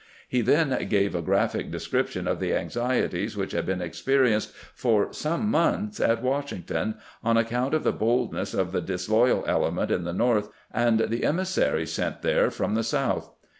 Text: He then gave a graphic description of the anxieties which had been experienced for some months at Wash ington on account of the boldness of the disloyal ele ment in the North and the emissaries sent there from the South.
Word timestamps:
He 0.27 0.41
then 0.41 0.87
gave 0.89 1.13
a 1.13 1.21
graphic 1.21 1.69
description 1.69 2.27
of 2.27 2.39
the 2.39 2.55
anxieties 2.55 3.37
which 3.37 3.51
had 3.51 3.67
been 3.67 3.83
experienced 3.83 4.51
for 4.73 5.13
some 5.13 5.47
months 5.51 5.99
at 5.99 6.23
Wash 6.23 6.51
ington 6.51 6.95
on 7.23 7.37
account 7.37 7.75
of 7.75 7.83
the 7.83 7.91
boldness 7.91 8.55
of 8.55 8.71
the 8.71 8.81
disloyal 8.81 9.43
ele 9.45 9.69
ment 9.69 9.91
in 9.91 10.03
the 10.03 10.11
North 10.13 10.49
and 10.73 11.01
the 11.01 11.23
emissaries 11.23 11.91
sent 11.93 12.23
there 12.23 12.49
from 12.49 12.73
the 12.73 12.81
South. 12.83 13.29